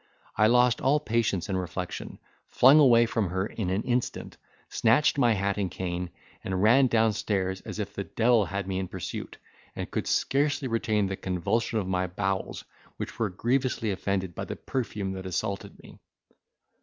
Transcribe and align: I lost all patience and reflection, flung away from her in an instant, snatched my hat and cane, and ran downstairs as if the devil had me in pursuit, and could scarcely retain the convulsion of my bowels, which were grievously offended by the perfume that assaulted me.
I 0.35 0.47
lost 0.47 0.81
all 0.81 0.99
patience 0.99 1.47
and 1.47 1.59
reflection, 1.59 2.17
flung 2.47 2.79
away 2.79 3.05
from 3.05 3.29
her 3.29 3.45
in 3.45 3.69
an 3.69 3.83
instant, 3.83 4.35
snatched 4.67 5.19
my 5.19 5.33
hat 5.33 5.59
and 5.59 5.69
cane, 5.69 6.09
and 6.43 6.63
ran 6.63 6.87
downstairs 6.87 7.61
as 7.61 7.77
if 7.77 7.93
the 7.93 8.05
devil 8.05 8.45
had 8.45 8.67
me 8.67 8.79
in 8.79 8.87
pursuit, 8.87 9.37
and 9.75 9.91
could 9.91 10.07
scarcely 10.07 10.67
retain 10.67 11.05
the 11.05 11.15
convulsion 11.17 11.77
of 11.77 11.87
my 11.87 12.07
bowels, 12.07 12.63
which 12.97 13.19
were 13.19 13.29
grievously 13.29 13.91
offended 13.91 14.33
by 14.33 14.45
the 14.45 14.55
perfume 14.55 15.11
that 15.11 15.27
assaulted 15.27 15.77
me. 15.83 15.99